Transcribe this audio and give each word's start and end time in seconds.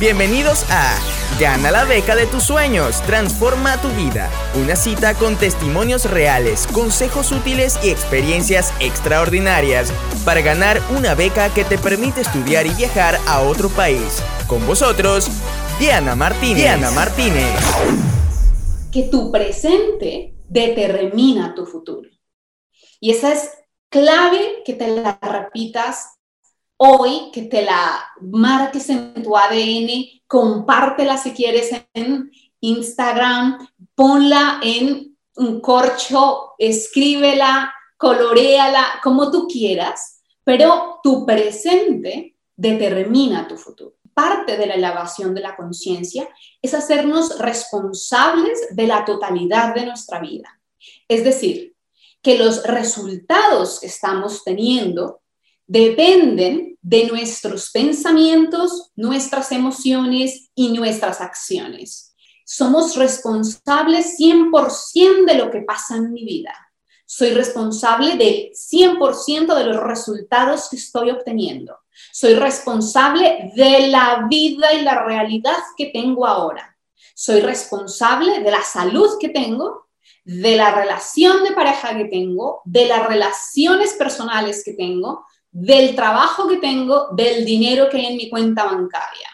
Bienvenidos 0.00 0.64
a 0.70 0.96
Gana 1.40 1.72
la 1.72 1.84
beca 1.84 2.14
de 2.14 2.26
tus 2.26 2.44
sueños, 2.44 3.02
transforma 3.02 3.82
tu 3.82 3.88
vida. 3.88 4.30
Una 4.54 4.76
cita 4.76 5.14
con 5.14 5.34
testimonios 5.34 6.08
reales, 6.08 6.68
consejos 6.68 7.32
útiles 7.32 7.80
y 7.82 7.90
experiencias 7.90 8.72
extraordinarias 8.78 9.92
para 10.24 10.40
ganar 10.40 10.80
una 10.96 11.16
beca 11.16 11.52
que 11.52 11.64
te 11.64 11.78
permite 11.78 12.20
estudiar 12.20 12.64
y 12.66 12.74
viajar 12.74 13.18
a 13.26 13.40
otro 13.40 13.70
país. 13.70 14.22
Con 14.46 14.64
vosotros, 14.68 15.28
Diana 15.80 16.14
Martínez. 16.14 16.58
Diana 16.58 16.92
Martínez. 16.92 17.58
Que 18.92 19.02
tu 19.02 19.32
presente 19.32 20.36
determina 20.48 21.56
tu 21.56 21.66
futuro. 21.66 22.08
Y 23.00 23.10
esa 23.10 23.32
es 23.32 23.50
clave 23.88 24.62
que 24.64 24.74
te 24.74 24.86
la 24.86 25.18
repitas 25.20 26.17
hoy, 26.78 27.30
que 27.32 27.42
te 27.42 27.62
la 27.62 28.04
marques 28.20 28.88
en 28.88 29.22
tu 29.22 29.36
ADN, 29.36 30.22
compártela 30.26 31.18
si 31.18 31.32
quieres 31.32 31.70
en 31.92 32.30
Instagram, 32.60 33.68
ponla 33.94 34.60
en 34.62 35.16
un 35.36 35.60
corcho, 35.60 36.54
escríbela, 36.58 37.72
coloreala, 37.96 39.00
como 39.02 39.30
tú 39.30 39.46
quieras, 39.46 40.22
pero 40.44 41.00
tu 41.02 41.26
presente 41.26 42.36
determina 42.56 43.46
tu 43.46 43.56
futuro. 43.56 43.96
Parte 44.14 44.56
de 44.56 44.66
la 44.66 44.74
elevación 44.74 45.34
de 45.34 45.42
la 45.42 45.56
conciencia 45.56 46.28
es 46.60 46.74
hacernos 46.74 47.38
responsables 47.38 48.68
de 48.70 48.86
la 48.86 49.04
totalidad 49.04 49.74
de 49.74 49.86
nuestra 49.86 50.20
vida. 50.20 50.60
Es 51.06 51.22
decir, 51.22 51.76
que 52.22 52.36
los 52.36 52.64
resultados 52.64 53.78
que 53.80 53.86
estamos 53.86 54.42
teniendo 54.42 55.20
dependen 55.68 56.78
de 56.80 57.06
nuestros 57.06 57.70
pensamientos, 57.70 58.90
nuestras 58.96 59.52
emociones 59.52 60.50
y 60.54 60.70
nuestras 60.70 61.20
acciones. 61.20 62.16
Somos 62.44 62.96
responsables 62.96 64.16
100% 64.18 65.26
de 65.26 65.34
lo 65.34 65.50
que 65.50 65.60
pasa 65.60 65.96
en 65.96 66.12
mi 66.12 66.24
vida. 66.24 66.54
Soy 67.04 67.30
responsable 67.30 68.16
del 68.16 68.50
100% 68.52 69.54
de 69.54 69.64
los 69.64 69.82
resultados 69.82 70.68
que 70.70 70.76
estoy 70.76 71.10
obteniendo. 71.10 71.76
Soy 72.12 72.34
responsable 72.34 73.52
de 73.54 73.88
la 73.88 74.26
vida 74.28 74.72
y 74.72 74.82
la 74.82 75.04
realidad 75.04 75.58
que 75.76 75.86
tengo 75.86 76.26
ahora. 76.26 76.76
Soy 77.14 77.40
responsable 77.40 78.40
de 78.40 78.50
la 78.50 78.62
salud 78.62 79.18
que 79.20 79.28
tengo, 79.28 79.88
de 80.24 80.56
la 80.56 80.74
relación 80.74 81.44
de 81.44 81.52
pareja 81.52 81.96
que 81.96 82.06
tengo, 82.06 82.62
de 82.64 82.86
las 82.86 83.06
relaciones 83.06 83.94
personales 83.94 84.62
que 84.64 84.72
tengo, 84.72 85.26
del 85.60 85.96
trabajo 85.96 86.46
que 86.46 86.58
tengo, 86.58 87.08
del 87.12 87.44
dinero 87.44 87.88
que 87.88 87.96
hay 87.96 88.06
en 88.06 88.16
mi 88.16 88.30
cuenta 88.30 88.64
bancaria. 88.64 89.28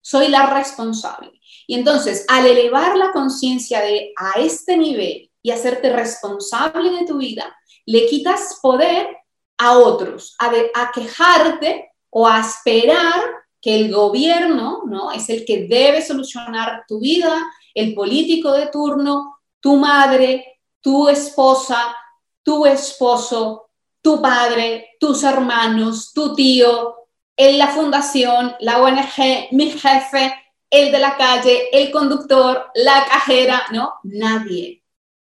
Soy 0.00 0.26
la 0.28 0.52
responsable. 0.52 1.40
Y 1.68 1.76
entonces, 1.76 2.24
al 2.28 2.46
elevar 2.46 2.96
la 2.96 3.12
conciencia 3.12 3.80
de 3.80 4.12
a 4.16 4.40
este 4.40 4.76
nivel 4.76 5.30
y 5.40 5.50
hacerte 5.52 5.92
responsable 5.92 6.90
de 6.90 7.06
tu 7.06 7.18
vida, 7.18 7.56
le 7.86 8.06
quitas 8.06 8.58
poder 8.60 9.16
a 9.58 9.78
otros, 9.78 10.34
a, 10.40 10.50
a 10.74 10.90
quejarte 10.92 11.92
o 12.10 12.26
a 12.26 12.40
esperar 12.40 13.20
que 13.60 13.76
el 13.76 13.94
gobierno, 13.94 14.82
¿no? 14.86 15.12
Es 15.12 15.28
el 15.28 15.44
que 15.44 15.68
debe 15.68 16.02
solucionar 16.02 16.82
tu 16.88 16.98
vida, 16.98 17.46
el 17.74 17.94
político 17.94 18.50
de 18.52 18.66
turno, 18.66 19.38
tu 19.60 19.76
madre, 19.76 20.58
tu 20.80 21.08
esposa, 21.08 21.94
tu 22.42 22.66
esposo, 22.66 23.69
tu 24.02 24.20
padre, 24.20 24.96
tus 24.98 25.22
hermanos, 25.22 26.12
tu 26.12 26.34
tío, 26.34 26.96
en 27.36 27.58
la 27.58 27.68
fundación, 27.68 28.54
la 28.60 28.82
ONG, 28.82 29.48
mi 29.52 29.70
jefe, 29.70 30.34
el 30.68 30.92
de 30.92 30.98
la 30.98 31.16
calle, 31.16 31.68
el 31.72 31.90
conductor, 31.90 32.70
la 32.74 33.06
cajera, 33.06 33.64
¿no? 33.72 33.94
Nadie 34.04 34.84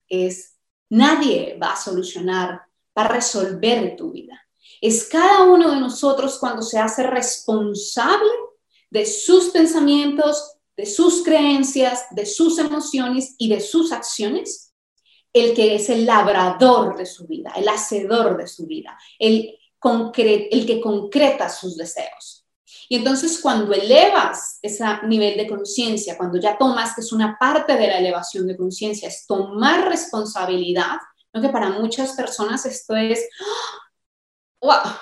es, 0.09 0.57
nadie 0.89 1.57
va 1.63 1.73
a 1.73 1.77
solucionar, 1.77 2.63
va 2.97 3.03
a 3.05 3.09
resolver 3.09 3.97
tu 3.97 4.13
vida. 4.13 4.47
Es 4.81 5.09
cada 5.09 5.43
uno 5.43 5.71
de 5.71 5.81
nosotros 5.81 6.39
cuando 6.39 6.63
se 6.63 6.79
hace 6.79 7.05
responsable 7.05 8.31
de 8.91 9.07
sus 9.07 9.51
pensamientos, 9.51 10.57
de 10.77 10.87
sus 10.87 11.23
creencias, 11.23 12.07
de 12.11 12.27
sus 12.27 12.59
emociones 12.59 13.35
y 13.39 13.49
de 13.49 13.61
sus 13.61 13.93
acciones, 13.93 14.70
el 15.33 15.55
que 15.55 15.75
es 15.75 15.89
el 15.91 16.07
labrador 16.07 16.97
de 16.97 17.07
su 17.07 17.27
vida, 17.27 17.53
el 17.57 17.69
hacedor 17.69 18.37
de 18.37 18.47
su 18.47 18.67
vida, 18.67 18.99
el, 19.19 19.59
el 19.83 20.67
que 20.67 20.81
concreta 20.81 21.49
sus 21.49 21.77
deseos. 21.77 22.41
Y 22.89 22.97
entonces 22.97 23.41
cuando 23.41 23.73
elevas 23.73 24.59
ese 24.63 24.85
nivel 25.05 25.37
de 25.37 25.47
conciencia, 25.47 26.17
cuando 26.17 26.41
ya 26.41 26.59
tomas, 26.59 26.95
que 26.95 27.03
es 27.03 27.13
una 27.13 27.39
parte 27.39 27.77
de 27.77 27.87
la 27.87 27.99
elevación 27.99 28.49
de 28.49 28.57
conciencia, 28.57 29.09
es 29.09 29.27
tomar 29.27 29.89
responsabilidad, 29.89 30.97
¿no? 31.33 31.41
que 31.41 31.51
para 31.51 31.71
muchas 31.71 32.15
personas 32.15 32.67
esto 32.67 32.97
es, 32.97 33.29
wow, 34.61 34.93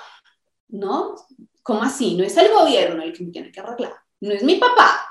¿no? 0.67 1.15
¿Cómo 1.63 1.81
así? 1.81 2.15
No 2.15 2.23
es 2.23 2.37
el 2.37 2.51
gobierno 2.51 3.01
el 3.01 3.11
que 3.11 3.23
me 3.23 3.31
tiene 3.31 3.51
que 3.51 3.59
arreglar, 3.59 3.95
no 4.21 4.33
es 4.33 4.43
mi 4.43 4.57
papá, 4.57 5.03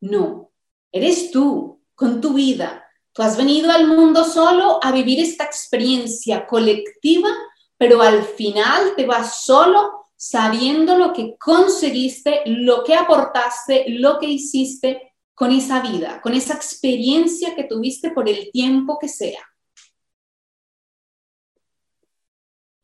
no, 0.00 0.52
eres 0.92 1.32
tú 1.32 1.82
con 1.96 2.20
tu 2.20 2.32
vida, 2.32 2.89
Tú 3.12 3.22
has 3.22 3.36
venido 3.36 3.70
al 3.70 3.86
mundo 3.88 4.24
solo 4.24 4.78
a 4.82 4.92
vivir 4.92 5.18
esta 5.20 5.44
experiencia 5.44 6.46
colectiva, 6.46 7.28
pero 7.76 8.02
al 8.02 8.22
final 8.22 8.94
te 8.96 9.06
vas 9.06 9.44
solo 9.44 10.10
sabiendo 10.16 10.96
lo 10.96 11.12
que 11.12 11.36
conseguiste, 11.38 12.42
lo 12.46 12.84
que 12.84 12.94
aportaste, 12.94 13.86
lo 13.88 14.18
que 14.18 14.26
hiciste 14.26 15.14
con 15.34 15.50
esa 15.50 15.80
vida, 15.80 16.20
con 16.20 16.34
esa 16.34 16.54
experiencia 16.54 17.54
que 17.56 17.64
tuviste 17.64 18.10
por 18.10 18.28
el 18.28 18.50
tiempo 18.52 18.98
que 19.00 19.08
sea. 19.08 19.40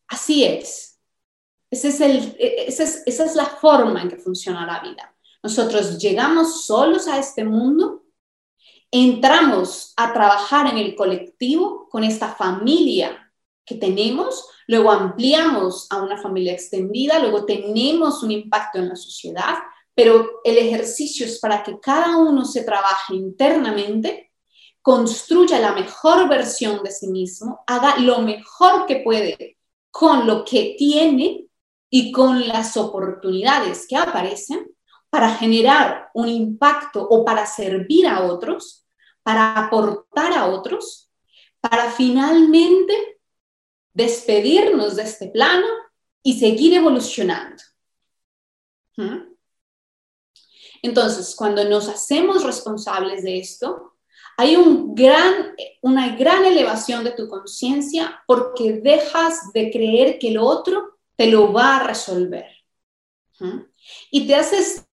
Así 0.08 0.44
es. 0.44 0.98
Ese 1.70 1.88
es 1.88 2.00
el, 2.00 2.36
esa, 2.38 2.84
es, 2.84 3.02
esa 3.04 3.26
es 3.26 3.34
la 3.34 3.44
forma 3.44 4.00
en 4.00 4.08
que 4.08 4.16
funciona 4.16 4.64
la 4.64 4.80
vida. 4.80 5.14
Nosotros 5.42 5.98
llegamos 5.98 6.64
solos 6.64 7.06
a 7.06 7.18
este 7.18 7.44
mundo 7.44 8.05
entramos 9.04 9.92
a 9.96 10.12
trabajar 10.12 10.68
en 10.68 10.78
el 10.78 10.94
colectivo 10.94 11.88
con 11.88 12.04
esta 12.04 12.34
familia 12.34 13.32
que 13.64 13.74
tenemos, 13.74 14.48
luego 14.68 14.92
ampliamos 14.92 15.88
a 15.90 16.00
una 16.02 16.16
familia 16.16 16.52
extendida, 16.52 17.18
luego 17.18 17.44
tenemos 17.44 18.22
un 18.22 18.30
impacto 18.30 18.78
en 18.78 18.88
la 18.88 18.96
sociedad, 18.96 19.54
pero 19.94 20.40
el 20.44 20.58
ejercicio 20.58 21.26
es 21.26 21.40
para 21.40 21.62
que 21.62 21.80
cada 21.80 22.16
uno 22.16 22.44
se 22.44 22.62
trabaje 22.62 23.14
internamente, 23.14 24.32
construya 24.82 25.58
la 25.58 25.72
mejor 25.72 26.28
versión 26.28 26.82
de 26.84 26.92
sí 26.92 27.08
mismo, 27.08 27.64
haga 27.66 27.98
lo 27.98 28.20
mejor 28.20 28.86
que 28.86 28.96
puede 28.96 29.58
con 29.90 30.26
lo 30.26 30.44
que 30.44 30.76
tiene 30.78 31.46
y 31.90 32.12
con 32.12 32.46
las 32.46 32.76
oportunidades 32.76 33.86
que 33.88 33.96
aparecen 33.96 34.70
para 35.10 35.30
generar 35.30 36.10
un 36.14 36.28
impacto 36.28 37.02
o 37.02 37.24
para 37.24 37.46
servir 37.46 38.06
a 38.06 38.24
otros, 38.24 38.85
para 39.26 39.56
aportar 39.56 40.32
a 40.34 40.46
otros, 40.46 41.10
para 41.60 41.90
finalmente 41.90 43.18
despedirnos 43.92 44.94
de 44.94 45.02
este 45.02 45.26
plano 45.26 45.66
y 46.22 46.38
seguir 46.38 46.74
evolucionando. 46.74 47.60
¿Mm? 48.96 49.34
Entonces, 50.80 51.34
cuando 51.34 51.64
nos 51.64 51.88
hacemos 51.88 52.44
responsables 52.44 53.24
de 53.24 53.40
esto, 53.40 53.96
hay 54.36 54.54
una 55.82 56.16
gran 56.16 56.44
elevación 56.44 57.02
de 57.02 57.10
tu 57.10 57.26
conciencia 57.26 58.22
porque 58.28 58.74
dejas 58.74 59.52
de 59.52 59.72
creer 59.72 60.20
que 60.20 60.28
el 60.28 60.38
otro 60.38 60.98
te 61.16 61.26
lo 61.26 61.52
va 61.52 61.78
a 61.78 61.82
resolver. 61.82 62.46
¿Mm? 63.40 63.58
Y 64.12 64.28
te 64.28 64.36
haces 64.36 64.85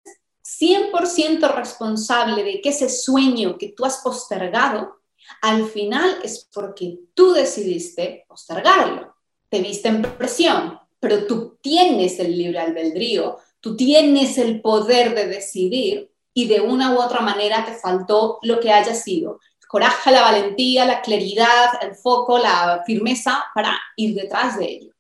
100% 0.60 1.54
responsable 1.54 2.44
de 2.44 2.62
que 2.62 2.70
ese 2.70 2.90
sueño 2.90 3.58
que 3.58 3.70
tú 3.70 3.86
has 3.86 3.98
postergado, 3.98 5.00
al 5.42 5.68
final 5.68 6.20
es 6.24 6.50
porque 6.54 7.00
tú 7.14 7.34
decidiste 7.34 8.26
postergarlo. 8.28 9.16
Te 9.50 9.62
viste 9.62 9.90
en 9.90 10.02
presión, 10.02 10.80
pero 11.00 11.26
tú 11.26 11.58
tienes 11.62 12.20
el 12.20 12.38
libre 12.38 12.60
albedrío, 12.60 13.38
tú 13.60 13.76
tienes 13.76 14.38
el 14.38 14.62
poder 14.62 15.16
de 15.16 15.28
decidir 15.28 16.12
y 16.34 16.48
de 16.48 16.62
una 16.62 16.94
u 16.94 17.02
otra 17.02 17.22
manera 17.22 17.64
te 17.66 17.74
faltó 17.74 18.40
lo 18.42 18.60
que 18.60 18.72
haya 18.72 18.94
sido. 18.94 19.40
Coraje, 19.68 20.12
la 20.12 20.22
valentía, 20.22 20.86
la 20.86 21.02
claridad, 21.02 21.82
el 21.82 21.96
foco, 21.96 22.38
la 22.38 22.84
firmeza 22.86 23.44
para 23.56 23.76
ir 23.96 24.14
detrás 24.14 24.60
de 24.60 24.66
ello. 24.66 24.94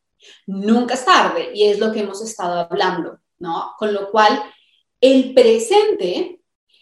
Nunca 0.47 0.95
es 0.95 1.05
tarde 1.05 1.51
y 1.53 1.65
es 1.65 1.77
lo 1.77 1.91
que 1.91 1.99
hemos 1.99 2.21
estado 2.23 2.67
hablando, 2.69 3.19
¿no? 3.37 3.73
Con 3.77 3.93
lo 3.93 4.09
cual 4.09 4.41
el 5.03 5.33
presente 5.33 6.39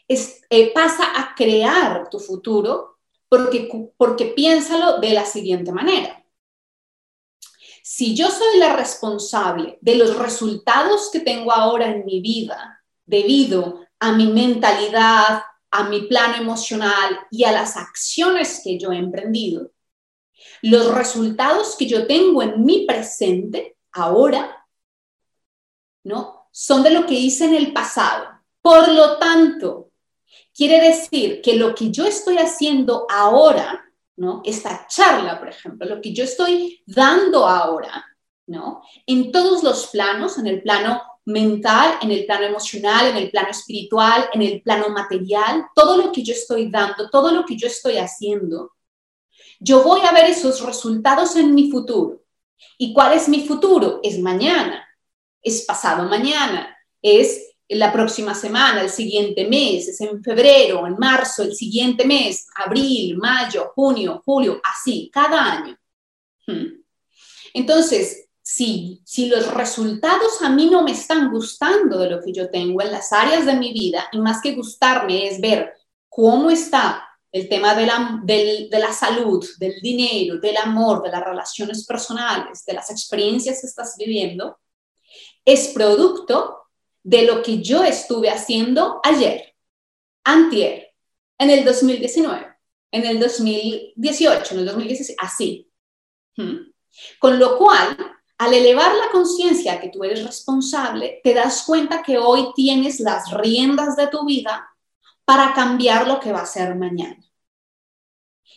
eh, 0.07 0.73
pasa 0.73 1.19
a 1.19 1.33
crear 1.33 2.07
tu 2.07 2.19
futuro 2.19 2.99
porque, 3.27 3.67
porque 3.97 4.25
piénsalo 4.25 4.99
de 4.99 5.09
la 5.13 5.25
siguiente 5.25 5.71
manera. 5.71 6.23
Si 7.81 8.15
yo 8.15 8.29
soy 8.29 8.59
la 8.59 8.75
responsable 8.75 9.79
de 9.81 9.95
los 9.95 10.15
resultados 10.19 11.09
que 11.11 11.21
tengo 11.21 11.51
ahora 11.51 11.87
en 11.87 12.05
mi 12.05 12.21
vida 12.21 12.83
debido 13.05 13.87
a 13.99 14.11
mi 14.11 14.27
mentalidad, 14.27 15.41
a 15.71 15.89
mi 15.89 16.01
plano 16.03 16.35
emocional 16.35 17.21
y 17.31 17.45
a 17.45 17.51
las 17.51 17.75
acciones 17.75 18.61
que 18.63 18.77
yo 18.77 18.91
he 18.91 18.97
emprendido, 18.97 19.71
los 20.61 20.93
resultados 20.93 21.75
que 21.75 21.87
yo 21.87 22.05
tengo 22.05 22.43
en 22.43 22.63
mi 22.63 22.85
presente, 22.85 23.77
ahora, 23.91 24.67
¿no? 26.03 26.40
Son 26.51 26.83
de 26.83 26.91
lo 26.91 27.05
que 27.05 27.13
hice 27.13 27.45
en 27.45 27.55
el 27.55 27.73
pasado. 27.73 28.27
Por 28.61 28.89
lo 28.89 29.17
tanto, 29.17 29.91
quiere 30.53 30.79
decir 30.81 31.41
que 31.41 31.55
lo 31.55 31.73
que 31.73 31.91
yo 31.91 32.05
estoy 32.05 32.37
haciendo 32.37 33.07
ahora, 33.09 33.83
¿no? 34.17 34.41
Esta 34.45 34.85
charla, 34.87 35.39
por 35.39 35.49
ejemplo, 35.49 35.87
lo 35.87 36.01
que 36.01 36.13
yo 36.13 36.23
estoy 36.23 36.83
dando 36.85 37.47
ahora, 37.47 38.05
¿no? 38.47 38.81
En 39.05 39.31
todos 39.31 39.63
los 39.63 39.87
planos, 39.87 40.37
en 40.37 40.47
el 40.47 40.61
plano 40.61 41.01
mental, 41.25 41.97
en 42.01 42.11
el 42.11 42.25
plano 42.25 42.45
emocional, 42.45 43.07
en 43.07 43.17
el 43.17 43.31
plano 43.31 43.49
espiritual, 43.49 44.29
en 44.33 44.41
el 44.41 44.61
plano 44.61 44.89
material, 44.89 45.67
todo 45.75 45.97
lo 45.97 46.11
que 46.11 46.23
yo 46.23 46.33
estoy 46.33 46.69
dando, 46.69 47.09
todo 47.09 47.31
lo 47.31 47.45
que 47.45 47.55
yo 47.55 47.67
estoy 47.67 47.97
haciendo, 47.97 48.73
yo 49.59 49.83
voy 49.83 50.01
a 50.01 50.11
ver 50.11 50.25
esos 50.25 50.61
resultados 50.61 51.35
en 51.35 51.53
mi 51.53 51.69
futuro. 51.69 52.23
¿Y 52.77 52.93
cuál 52.93 53.13
es 53.13 53.29
mi 53.29 53.47
futuro? 53.47 53.99
Es 54.03 54.19
mañana, 54.19 54.87
es 55.41 55.63
pasado 55.63 56.07
mañana, 56.07 56.77
es 57.01 57.51
la 57.69 57.93
próxima 57.93 58.35
semana, 58.35 58.81
el 58.81 58.89
siguiente 58.89 59.47
mes, 59.47 59.87
es 59.87 60.01
en 60.01 60.21
febrero, 60.23 60.85
en 60.85 60.97
marzo, 60.97 61.43
el 61.43 61.55
siguiente 61.55 62.05
mes, 62.05 62.47
abril, 62.55 63.17
mayo, 63.17 63.71
junio, 63.73 64.21
julio, 64.25 64.61
así, 64.63 65.09
cada 65.11 65.53
año. 65.53 65.77
Hmm. 66.47 66.83
Entonces, 67.53 68.27
si, 68.41 69.01
si 69.05 69.27
los 69.27 69.53
resultados 69.53 70.41
a 70.41 70.49
mí 70.49 70.69
no 70.69 70.83
me 70.83 70.91
están 70.91 71.31
gustando 71.31 71.99
de 71.99 72.09
lo 72.09 72.21
que 72.21 72.33
yo 72.33 72.49
tengo 72.49 72.81
en 72.81 72.91
las 72.91 73.13
áreas 73.13 73.45
de 73.45 73.55
mi 73.55 73.71
vida, 73.71 74.09
y 74.11 74.19
más 74.19 74.41
que 74.41 74.53
gustarme 74.53 75.27
es 75.27 75.39
ver 75.39 75.73
cómo 76.09 76.51
está 76.51 77.07
el 77.31 77.47
tema 77.47 77.73
de 77.75 77.85
la, 77.85 78.19
de 78.23 78.67
la 78.71 78.91
salud, 78.91 79.45
del 79.57 79.79
dinero, 79.81 80.37
del 80.39 80.57
amor, 80.57 81.01
de 81.03 81.11
las 81.11 81.23
relaciones 81.23 81.85
personales, 81.85 82.65
de 82.65 82.73
las 82.73 82.91
experiencias 82.91 83.61
que 83.61 83.67
estás 83.67 83.95
viviendo, 83.97 84.59
es 85.45 85.69
producto 85.69 86.67
de 87.03 87.23
lo 87.23 87.41
que 87.41 87.61
yo 87.61 87.83
estuve 87.83 88.29
haciendo 88.29 88.99
ayer, 89.03 89.55
antier, 90.23 90.93
en 91.37 91.49
el 91.49 91.65
2019, 91.65 92.47
en 92.91 93.05
el 93.05 93.19
2018, 93.19 94.53
en 94.53 94.59
el 94.59 94.65
2016, 94.67 95.17
así. 95.19 95.71
¿Mm? 96.37 96.71
Con 97.19 97.39
lo 97.39 97.57
cual, 97.57 97.97
al 98.37 98.53
elevar 98.53 98.93
la 98.95 99.09
conciencia 99.11 99.79
que 99.79 99.89
tú 99.89 100.03
eres 100.03 100.23
responsable, 100.23 101.19
te 101.23 101.33
das 101.33 101.63
cuenta 101.63 102.03
que 102.03 102.17
hoy 102.17 102.51
tienes 102.55 102.99
las 102.99 103.31
riendas 103.31 103.95
de 103.95 104.07
tu 104.07 104.25
vida 104.25 104.67
para 105.25 105.53
cambiar 105.53 106.07
lo 106.07 106.19
que 106.19 106.31
va 106.31 106.41
a 106.41 106.45
ser 106.45 106.75
mañana. 106.75 107.23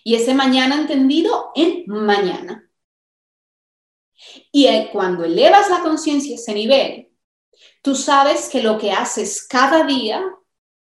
Y 0.03 0.17
ese 0.17 0.35
mañana 0.35 0.77
entendido 0.77 1.53
en 1.55 1.85
mañana. 1.87 2.64
Y 4.53 4.69
cuando 4.93 5.25
elevas 5.25 5.69
la 5.71 5.81
conciencia 5.81 6.35
a 6.35 6.39
ese 6.39 6.55
nivel, 6.55 7.09
tú 7.83 7.95
sabes 7.95 8.49
que 8.49 8.63
lo 8.63 8.79
que 8.79 8.93
haces 8.93 9.47
cada 9.47 9.85
día, 9.85 10.25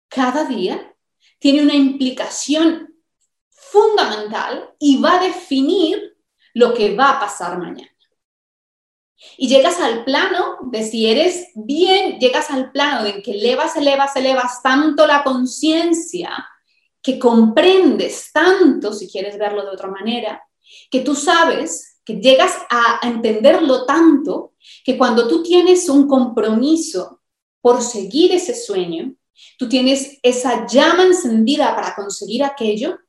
cada 0.07 0.45
día, 0.45 0.95
tiene 1.39 1.61
una 1.61 1.75
implicación 1.75 2.93
fundamental 3.49 4.73
y 4.79 5.01
va 5.01 5.19
a 5.19 5.23
definir 5.23 6.15
lo 6.53 6.73
que 6.73 6.95
va 6.95 7.11
a 7.11 7.19
pasar 7.19 7.57
mañana. 7.57 7.89
Y 9.37 9.47
llegas 9.47 9.79
al 9.79 10.03
plano 10.03 10.57
de 10.63 10.83
si 10.83 11.09
eres 11.09 11.47
bien, 11.55 12.19
llegas 12.19 12.49
al 12.49 12.71
plano 12.71 13.03
de 13.03 13.21
que 13.21 13.31
elevas, 13.31 13.75
elevas, 13.75 14.15
elevas 14.15 14.61
tanto 14.61 15.07
la 15.07 15.23
conciencia, 15.23 16.47
que 17.01 17.19
comprendes 17.19 18.31
tanto, 18.31 18.93
si 18.93 19.09
quieres 19.09 19.37
verlo 19.37 19.63
de 19.63 19.71
otra 19.71 19.89
manera, 19.89 20.41
que 20.89 21.01
tú 21.01 21.15
sabes, 21.15 21.92
que 22.05 22.15
llegas 22.15 22.53
a 22.69 22.99
entenderlo 23.07 23.85
tanto, 23.85 24.53
que 24.83 24.97
cuando 24.97 25.27
tú 25.27 25.43
tienes 25.43 25.87
un 25.89 26.07
compromiso 26.07 27.21
por 27.61 27.81
seguir 27.81 28.31
ese 28.31 28.55
sueño, 28.55 29.15
tú 29.57 29.69
tienes 29.69 30.19
esa 30.21 30.65
llama 30.67 31.03
encendida 31.03 31.75
para 31.75 31.95
conseguir 31.95 32.43
aquello, 32.43 32.99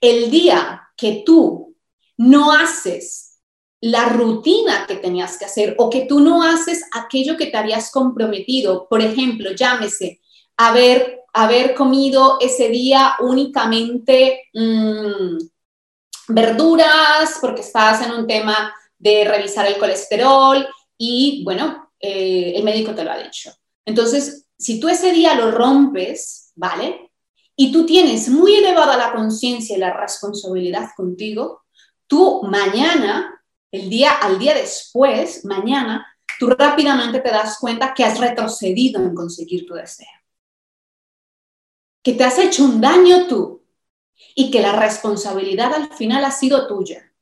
el 0.00 0.30
día 0.30 0.82
que 0.96 1.22
tú 1.24 1.76
no 2.16 2.52
haces 2.52 3.40
la 3.80 4.08
rutina 4.08 4.86
que 4.86 4.96
tenías 4.96 5.38
que 5.38 5.44
hacer 5.44 5.74
o 5.78 5.90
que 5.90 6.06
tú 6.06 6.20
no 6.20 6.42
haces 6.42 6.84
aquello 6.92 7.36
que 7.36 7.46
te 7.46 7.56
habías 7.56 7.90
comprometido. 7.90 8.88
Por 8.88 9.02
ejemplo, 9.02 9.52
llámese 9.52 10.20
haber, 10.56 11.20
haber 11.32 11.74
comido 11.74 12.38
ese 12.40 12.68
día 12.68 13.14
únicamente 13.20 14.48
mm, 14.54 15.36
verduras 16.28 17.38
porque 17.40 17.60
estás 17.60 18.04
en 18.04 18.12
un 18.12 18.26
tema 18.26 18.74
de 18.98 19.24
revisar 19.24 19.66
el 19.66 19.78
colesterol 19.78 20.66
y 20.98 21.42
bueno, 21.44 21.92
eh, 22.00 22.54
el 22.56 22.64
médico 22.64 22.94
te 22.94 23.04
lo 23.04 23.12
ha 23.12 23.18
dicho. 23.18 23.52
Entonces, 23.84 24.46
si 24.58 24.80
tú 24.80 24.88
ese 24.88 25.12
día 25.12 25.34
lo 25.34 25.50
rompes, 25.50 26.52
¿vale? 26.54 27.10
Y 27.54 27.72
tú 27.72 27.86
tienes 27.86 28.28
muy 28.28 28.54
elevada 28.54 28.96
la 28.96 29.12
conciencia 29.12 29.76
y 29.76 29.80
la 29.80 29.92
responsabilidad 29.92 30.90
contigo, 30.96 31.62
tú 32.06 32.42
mañana 32.42 33.32
el 33.72 33.90
día 33.90 34.12
al 34.12 34.38
día 34.38 34.54
después, 34.54 35.44
mañana, 35.44 36.06
tú 36.38 36.48
rápidamente 36.48 37.20
te 37.20 37.30
das 37.30 37.58
cuenta 37.58 37.94
que 37.94 38.04
has 38.04 38.18
retrocedido 38.18 39.02
en 39.02 39.14
conseguir 39.14 39.66
tu 39.66 39.74
deseo. 39.74 40.06
Que 42.02 42.12
te 42.12 42.24
has 42.24 42.38
hecho 42.38 42.64
un 42.64 42.80
daño 42.80 43.26
tú 43.26 43.65
y 44.34 44.50
que 44.50 44.60
la 44.60 44.72
responsabilidad 44.72 45.74
al 45.74 45.92
final 45.92 46.24
ha 46.24 46.30
sido 46.30 46.66
tuya. 46.66 47.12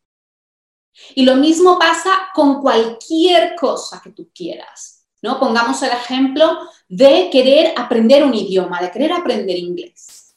Y 1.15 1.25
lo 1.25 1.37
mismo 1.37 1.79
pasa 1.79 2.29
con 2.35 2.61
cualquier 2.61 3.57
cosa 3.57 4.01
que 4.03 4.11
tú 4.11 4.31
quieras. 4.35 5.07
¿no? 5.23 5.41
Pongamos 5.41 5.83
el 5.83 5.91
ejemplo 5.91 6.59
de 6.89 7.31
querer 7.31 7.75
aprender 7.77 8.25
un 8.25 8.35
idioma, 8.35 8.81
de 8.81 8.91
querer 8.91 9.13
aprender 9.13 9.57
inglés. 9.57 10.37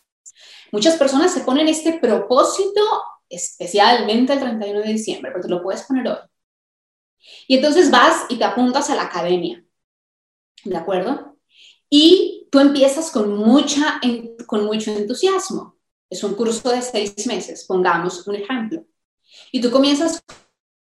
Muchas 0.72 0.96
personas 0.96 1.34
se 1.34 1.42
ponen 1.42 1.68
este 1.68 2.00
propósito 2.00 2.82
especialmente 3.30 4.34
el 4.34 4.40
31 4.40 4.82
de 4.82 4.94
diciembre, 4.94 5.32
pero 5.32 5.44
te 5.44 5.50
lo 5.50 5.62
puedes 5.62 5.84
poner 5.84 6.08
hoy. 6.08 6.18
Y 7.48 7.56
entonces 7.56 7.92
vas 7.92 8.26
y 8.30 8.38
te 8.38 8.44
apuntas 8.44 8.90
a 8.90 8.96
la 8.96 9.04
academia, 9.04 9.64
¿de 10.64 10.78
acuerdo? 10.78 11.38
Y 11.90 12.48
tú 12.52 12.60
empiezas 12.60 13.12
con, 13.12 13.36
mucha, 13.36 14.00
con 14.46 14.66
mucho 14.66 14.92
entusiasmo. 14.92 15.77
Es 16.10 16.24
un 16.24 16.36
curso 16.36 16.70
de 16.70 16.82
seis 16.82 17.28
meses, 17.28 17.66
pongamos 17.66 18.26
un 18.28 18.36
ejemplo. 18.36 18.84
Y 19.52 19.62
tú 19.62 19.70
comienzas 19.70 20.24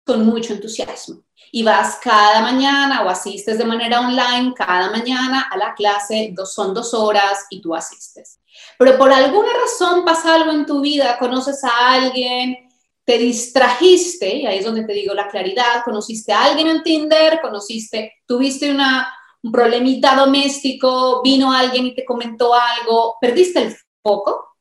con 0.04 0.25
mucho 0.25 0.52
entusiasmo 0.52 1.25
y 1.50 1.64
vas 1.64 1.99
cada 2.00 2.40
mañana 2.40 3.02
o 3.02 3.09
asistes 3.09 3.59
de 3.59 3.64
manera 3.64 4.00
online 4.00 4.54
cada 4.54 4.90
mañana 4.90 5.49
a 5.50 5.56
la 5.56 5.75
clase, 5.75 6.30
dos, 6.33 6.54
son 6.54 6.73
dos 6.73 6.95
horas 6.95 7.47
y 7.50 7.61
tú 7.61 7.75
asistes. 7.75 8.38
Pero 8.78 8.97
por 8.97 9.12
alguna 9.12 9.49
razón 9.52 10.04
pasa 10.04 10.35
algo 10.35 10.52
en 10.52 10.64
tu 10.64 10.80
vida, 10.80 11.18
conoces 11.18 11.62
a 11.64 11.92
alguien, 11.92 12.56
te 13.04 13.18
distrajiste, 13.18 14.37
y 14.37 14.47
ahí 14.47 14.59
es 14.59 14.64
donde 14.64 14.85
te 14.85 14.92
digo 14.92 15.12
la 15.12 15.28
claridad, 15.28 15.83
conociste 15.85 16.33
a 16.33 16.45
alguien 16.45 16.68
en 16.68 16.83
Tinder, 16.83 17.40
conociste, 17.40 18.14
tuviste 18.26 18.71
una, 18.71 19.12
un 19.42 19.50
problemita 19.50 20.14
doméstico, 20.14 21.21
vino 21.23 21.52
alguien 21.52 21.87
y 21.87 21.95
te 21.95 22.04
comentó 22.04 22.54
algo, 22.54 23.16
perdiste 23.21 23.62
el 23.62 23.76
foco 24.02 24.56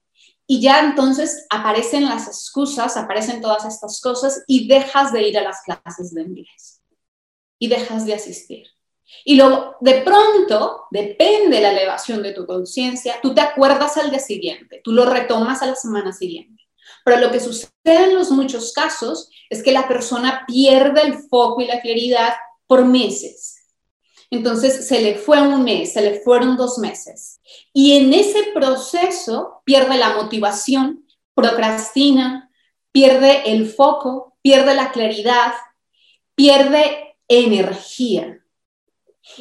y 0.48 0.62
ya 0.62 0.82
entonces 0.82 1.46
aparecen 1.50 2.06
las 2.06 2.28
excusas, 2.28 2.98
aparecen 2.98 3.42
todas 3.42 3.66
estas 3.66 4.00
cosas 4.00 4.44
y 4.48 4.68
dejas 4.68 5.12
de 5.12 5.28
ir 5.28 5.38
a 5.38 5.44
las 5.44 5.62
clases 5.62 6.14
de 6.14 6.22
inglés 6.22 6.82
y 7.58 7.68
dejas 7.68 8.06
de 8.06 8.14
asistir. 8.14 8.68
Y 9.24 9.36
luego, 9.36 9.75
de 9.82 10.02
pronto, 10.02 10.86
depende 10.92 11.62
la 11.62 11.72
elevación 11.72 12.22
de 12.22 12.34
tu 12.34 12.46
conciencia, 12.46 13.20
tú 13.22 13.34
te 13.34 13.42
acuerdas 13.42 13.98
al 13.98 14.10
día 14.10 14.20
siguiente, 14.20 14.82
tú 14.84 14.92
lo 14.92 15.06
retomas 15.06 15.62
a 15.62 15.68
la 15.68 15.75
semana 15.75 16.12
siguiente. 16.12 16.64
Pero 17.04 17.18
lo 17.18 17.32
que 17.32 17.40
sucede 17.40 17.70
en 17.86 18.16
los 18.16 18.32
muchos 18.32 18.74
casos 18.74 19.30
es 19.50 19.64
que 19.64 19.72
la 19.72 19.88
persona 19.88 20.44
pierde 20.48 21.02
el 21.02 21.20
foco 21.30 21.62
y 21.62 21.68
la 21.68 21.82
claridad 21.82 22.34
por 22.68 22.86
meses. 22.86 23.54
Entonces 24.29 24.88
se 24.88 25.01
le 25.01 25.15
fue 25.15 25.41
un 25.41 25.63
mes, 25.63 25.94
se 25.94 26.01
le 26.01 26.20
fueron 26.22 26.58
dos 26.58 26.77
meses. 26.77 27.39
Y 27.74 27.98
en 27.98 28.13
ese 28.13 28.51
proceso 28.53 29.62
pierde 29.63 29.98
la 29.98 30.15
motivación, 30.15 31.05
procrastina, 31.34 32.50
pierde 32.91 33.51
el 33.51 33.67
foco, 33.70 34.38
pierde 34.41 34.74
la 34.74 34.91
claridad, 34.91 35.53
pierde 36.36 37.15
energía 37.27 38.39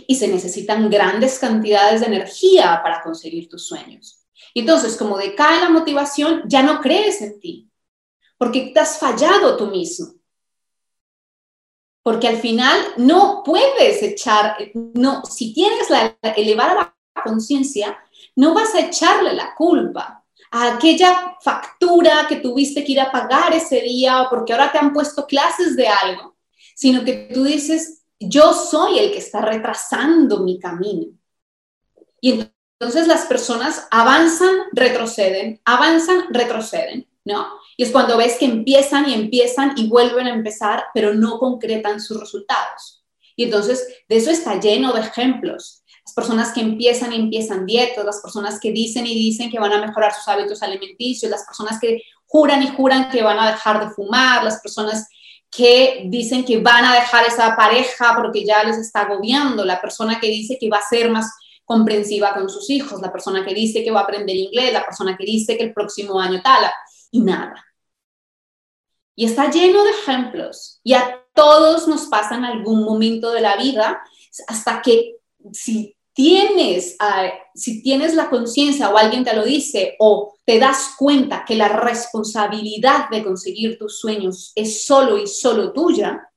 y 0.06 0.14
se 0.14 0.28
necesitan 0.28 0.88
grandes 0.90 1.38
cantidades 1.38 2.00
de 2.00 2.06
energía 2.06 2.80
para 2.82 3.02
conseguir 3.02 3.48
tus 3.48 3.66
sueños. 3.66 4.20
entonces, 4.54 4.96
como 4.96 5.18
decae 5.18 5.60
la 5.60 5.68
motivación, 5.68 6.42
ya 6.46 6.62
no 6.62 6.80
crees 6.80 7.20
en 7.20 7.40
ti, 7.40 7.70
porque 8.38 8.70
te 8.72 8.80
has 8.80 8.98
fallado 8.98 9.56
tú 9.56 9.66
mismo. 9.66 10.14
Porque 12.04 12.28
al 12.28 12.36
final 12.36 12.78
no 12.98 13.42
puedes 13.44 14.00
echar, 14.02 14.56
no, 14.74 15.24
si 15.24 15.52
tienes 15.52 15.90
la 15.90 16.16
elevada 16.36 16.94
conciencia, 17.24 17.98
no 18.36 18.54
vas 18.54 18.74
a 18.74 18.80
echarle 18.80 19.32
la 19.32 19.54
culpa 19.56 20.22
a 20.50 20.74
aquella 20.74 21.36
factura 21.40 22.26
que 22.28 22.36
tuviste 22.36 22.84
que 22.84 22.92
ir 22.92 23.00
a 23.00 23.10
pagar 23.10 23.52
ese 23.52 23.80
día 23.80 24.22
o 24.22 24.30
porque 24.30 24.52
ahora 24.52 24.70
te 24.70 24.78
han 24.78 24.92
puesto 24.92 25.26
clases 25.26 25.74
de 25.74 25.88
algo, 25.88 26.36
sino 26.76 27.04
que 27.04 27.30
tú 27.34 27.42
dices, 27.42 28.04
yo 28.20 28.52
soy 28.52 28.98
el 28.98 29.10
que 29.10 29.18
está 29.18 29.40
retrasando 29.40 30.40
mi 30.40 30.60
camino. 30.60 31.06
Y 32.20 32.44
entonces 32.78 33.08
las 33.08 33.26
personas 33.26 33.88
avanzan, 33.90 34.54
retroceden, 34.72 35.60
avanzan, 35.64 36.26
retroceden, 36.30 37.08
¿no? 37.24 37.46
Y 37.76 37.84
es 37.84 37.90
cuando 37.90 38.16
ves 38.16 38.36
que 38.38 38.44
empiezan 38.44 39.08
y 39.08 39.14
empiezan 39.14 39.74
y 39.76 39.88
vuelven 39.88 40.26
a 40.26 40.34
empezar, 40.34 40.84
pero 40.92 41.14
no 41.14 41.38
concretan 41.38 42.00
sus 42.00 42.20
resultados. 42.20 43.04
Y 43.36 43.44
entonces 43.44 43.86
de 44.08 44.16
eso 44.16 44.30
está 44.30 44.60
lleno 44.60 44.92
de 44.92 45.00
ejemplos. 45.00 45.82
Las 46.04 46.14
personas 46.14 46.52
que 46.52 46.60
empiezan 46.60 47.12
y 47.12 47.16
empiezan 47.16 47.66
dietas, 47.66 48.04
las 48.04 48.20
personas 48.20 48.60
que 48.60 48.72
dicen 48.72 49.06
y 49.06 49.14
dicen 49.14 49.50
que 49.50 49.58
van 49.58 49.72
a 49.72 49.84
mejorar 49.84 50.14
sus 50.14 50.28
hábitos 50.28 50.62
alimenticios, 50.62 51.30
las 51.30 51.44
personas 51.44 51.80
que 51.80 52.02
juran 52.26 52.62
y 52.62 52.68
juran 52.68 53.10
que 53.10 53.22
van 53.22 53.38
a 53.38 53.52
dejar 53.52 53.80
de 53.80 53.94
fumar, 53.94 54.44
las 54.44 54.60
personas 54.60 55.08
que 55.50 56.02
dicen 56.06 56.44
que 56.44 56.58
van 56.58 56.84
a 56.84 56.94
dejar 56.94 57.24
esa 57.26 57.56
pareja 57.56 58.14
porque 58.16 58.44
ya 58.44 58.64
les 58.64 58.76
está 58.76 59.02
agobiando, 59.02 59.64
la 59.64 59.80
persona 59.80 60.20
que 60.20 60.26
dice 60.26 60.58
que 60.60 60.68
va 60.68 60.78
a 60.78 60.88
ser 60.88 61.10
más 61.10 61.30
comprensiva 61.64 62.34
con 62.34 62.50
sus 62.50 62.68
hijos, 62.70 63.00
la 63.00 63.12
persona 63.12 63.44
que 63.44 63.54
dice 63.54 63.82
que 63.82 63.90
va 63.90 64.00
a 64.00 64.02
aprender 64.02 64.36
inglés, 64.36 64.72
la 64.72 64.84
persona 64.84 65.16
que 65.16 65.24
dice 65.24 65.56
que 65.56 65.64
el 65.64 65.72
próximo 65.72 66.20
año 66.20 66.42
tal, 66.42 66.64
y 67.14 67.20
nada. 67.20 67.64
Y 69.14 69.24
está 69.24 69.48
lleno 69.48 69.84
de 69.84 69.90
ejemplos. 69.90 70.80
Y 70.82 70.94
a 70.94 71.24
todos 71.32 71.86
nos 71.86 72.06
pasa 72.06 72.34
en 72.34 72.44
algún 72.44 72.82
momento 72.82 73.30
de 73.30 73.40
la 73.40 73.56
vida 73.56 74.02
hasta 74.48 74.82
que 74.82 75.18
si 75.52 75.96
tienes, 76.12 76.96
si 77.54 77.82
tienes 77.84 78.14
la 78.14 78.28
conciencia 78.28 78.90
o 78.90 78.96
alguien 78.96 79.22
te 79.22 79.34
lo 79.34 79.44
dice 79.44 79.94
o 80.00 80.34
te 80.44 80.58
das 80.58 80.94
cuenta 80.98 81.44
que 81.44 81.54
la 81.54 81.68
responsabilidad 81.68 83.08
de 83.10 83.22
conseguir 83.22 83.78
tus 83.78 84.00
sueños 84.00 84.50
es 84.56 84.84
solo 84.84 85.16
y 85.16 85.28
solo 85.28 85.72
tuya, 85.72 86.28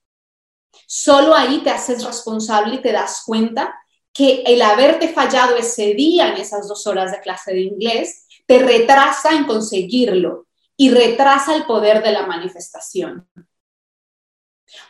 solo 0.86 1.34
ahí 1.34 1.62
te 1.64 1.72
haces 1.72 2.04
responsable 2.04 2.76
y 2.76 2.82
te 2.84 2.92
das 2.92 3.24
cuenta 3.26 3.74
que 4.14 4.44
el 4.46 4.62
haberte 4.62 5.10
fallado 5.10 5.56
ese 5.56 5.96
día 5.96 6.30
en 6.30 6.38
esas 6.38 6.68
dos 6.68 6.86
horas 6.86 7.12
de 7.12 7.22
clase 7.22 7.54
de 7.54 7.62
inglés 7.62 8.28
te 8.46 8.60
retrasa 8.60 9.32
en 9.36 9.46
conseguirlo 9.46 10.47
y 10.78 10.92
retrasa 10.92 11.56
el 11.56 11.66
poder 11.66 12.04
de 12.04 12.12
la 12.12 12.26
manifestación. 12.26 13.28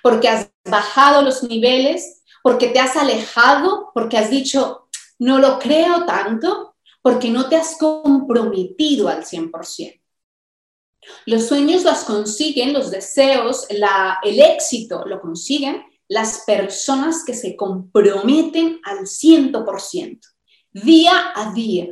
Porque 0.03 0.27
has 0.27 0.51
bajado 0.65 1.21
los 1.21 1.43
niveles, 1.43 2.23
porque 2.43 2.67
te 2.67 2.79
has 2.79 2.95
alejado, 2.95 3.91
porque 3.93 4.17
has 4.17 4.29
dicho, 4.29 4.89
no 5.17 5.39
lo 5.39 5.57
creo 5.59 6.05
tanto, 6.05 6.75
porque 7.01 7.29
no 7.29 7.47
te 7.47 7.55
has 7.55 7.77
comprometido 7.77 9.07
al 9.07 9.23
100%. 9.23 10.01
Los 11.25 11.47
sueños 11.47 11.83
los 11.83 11.99
consiguen, 11.99 12.73
los 12.73 12.91
deseos, 12.91 13.65
el 13.69 14.39
éxito 14.39 15.05
lo 15.05 15.21
consiguen 15.21 15.83
las 16.09 16.43
personas 16.45 17.23
que 17.25 17.33
se 17.33 17.55
comprometen 17.55 18.79
al 18.83 18.99
100%, 18.99 20.19
día 20.71 21.33
a 21.35 21.53
día, 21.53 21.87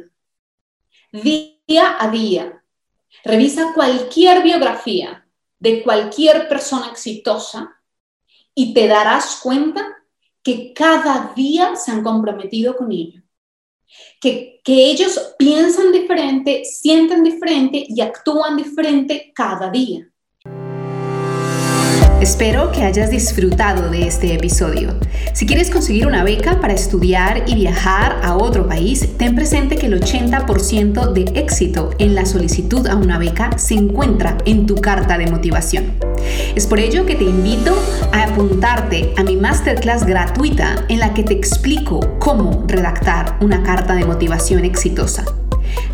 día 1.11 1.97
a 1.99 2.09
día. 2.09 2.54
Revisa 3.23 3.73
cualquier 3.73 4.43
biografía 4.43 5.27
de 5.59 5.83
cualquier 5.83 6.47
persona 6.47 6.87
exitosa 6.91 7.81
y 8.53 8.73
te 8.73 8.87
darás 8.87 9.39
cuenta 9.41 9.83
que 10.43 10.73
cada 10.73 11.33
día 11.35 11.75
se 11.75 11.91
han 11.91 12.03
comprometido 12.03 12.77
con 12.77 12.91
ello. 12.91 13.21
Que, 14.19 14.61
que 14.63 14.85
ellos 14.85 15.35
piensan 15.37 15.91
diferente, 15.91 16.63
sienten 16.65 17.23
diferente 17.23 17.85
y 17.87 18.01
actúan 18.01 18.57
diferente 18.57 19.31
cada 19.33 19.69
día. 19.69 20.09
Espero 22.25 22.71
que 22.71 22.81
hayas 22.81 23.11
disfrutado 23.11 23.91
de 23.91 24.07
este 24.07 24.33
episodio. 24.33 24.97
Si 25.33 25.45
quieres 25.45 25.69
conseguir 25.69 26.07
una 26.07 26.23
beca 26.23 26.59
para 26.59 26.73
estudiar 26.73 27.43
y 27.45 27.53
viajar 27.53 28.19
a 28.23 28.35
otro 28.35 28.67
país, 28.67 29.07
ten 29.19 29.35
presente 29.35 29.75
que 29.75 29.85
el 29.85 30.01
80% 30.01 31.13
de 31.13 31.39
éxito 31.39 31.91
en 31.99 32.15
la 32.15 32.25
solicitud 32.25 32.87
a 32.87 32.95
una 32.95 33.19
beca 33.19 33.55
se 33.59 33.75
encuentra 33.75 34.39
en 34.45 34.65
tu 34.65 34.73
carta 34.73 35.19
de 35.19 35.27
motivación. 35.27 35.93
Es 36.55 36.65
por 36.65 36.79
ello 36.79 37.05
que 37.05 37.13
te 37.13 37.25
invito 37.25 37.77
a 38.11 38.23
apuntarte 38.23 39.13
a 39.17 39.23
mi 39.23 39.35
masterclass 39.35 40.03
gratuita 40.03 40.83
en 40.89 41.01
la 41.01 41.13
que 41.13 41.21
te 41.21 41.35
explico 41.35 42.17
cómo 42.17 42.65
redactar 42.67 43.37
una 43.39 43.61
carta 43.61 43.93
de 43.93 44.03
motivación 44.03 44.65
exitosa. 44.65 45.25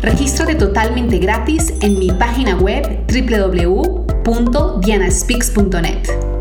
Regístrate 0.00 0.54
totalmente 0.54 1.18
gratis 1.18 1.74
en 1.82 1.98
mi 1.98 2.10
página 2.10 2.56
web 2.56 3.04
www.dianaspeaks.net. 4.24 6.31